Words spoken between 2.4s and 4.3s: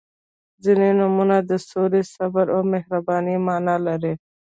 او مهربانۍ معنا لري.